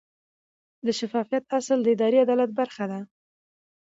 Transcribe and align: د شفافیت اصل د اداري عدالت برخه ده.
د 0.85 0.87
شفافیت 0.99 1.43
اصل 1.57 1.77
د 1.83 1.87
اداري 1.95 2.17
عدالت 2.25 2.51
برخه 2.59 2.85
ده. 2.91 2.99